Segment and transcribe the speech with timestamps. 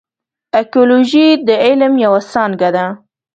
[0.59, 2.85] اکولوژي د علم یوه څانګه ده.